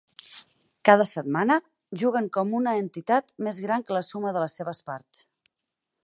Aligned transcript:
Cada 0.89 1.05
setmana, 1.09 1.57
juguen 2.03 2.29
com 2.37 2.55
una 2.59 2.73
entitat 2.85 3.29
més 3.47 3.59
gran 3.67 3.85
que 3.89 3.95
la 3.99 4.03
suma 4.11 4.33
de 4.39 4.43
les 4.45 4.57
seves 4.61 4.81
parts. 4.89 5.21